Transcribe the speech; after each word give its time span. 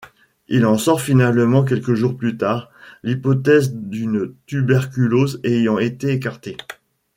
Il 0.47 0.65
en 0.65 0.79
sort 0.79 0.99
finalement 0.99 1.63
quelques 1.63 1.93
jours 1.93 2.17
plus 2.17 2.35
tard, 2.35 2.71
l'hypothèse 3.03 3.71
d'une 3.75 4.33
tuberculose 4.47 5.39
ayant 5.43 5.77
été 5.77 6.09
écartée. 6.09 6.57